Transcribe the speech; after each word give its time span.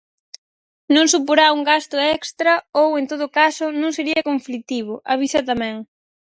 "Non 0.95 1.05
suporá 1.13 1.45
un 1.57 1.61
gasto 1.71 1.97
extra 2.17 2.53
ou, 2.81 2.89
en 2.99 3.05
todo 3.11 3.25
caso, 3.39 3.65
non 3.81 3.91
sería 3.97 4.27
conflitivo", 4.29 4.93
avisa 5.13 5.47
tamén. 5.49 5.75